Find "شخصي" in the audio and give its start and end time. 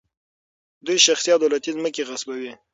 1.07-1.29